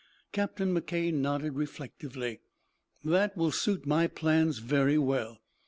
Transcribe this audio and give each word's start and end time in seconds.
Captain 0.31 0.73
McKay 0.75 1.13
nodded 1.13 1.53
reflectively. 1.55 2.39
"That 3.03 3.37
will 3.37 3.51
suit 3.51 3.85
my 3.85 4.07
plans 4.07 4.57
very 4.57 4.97
well. 4.97 5.37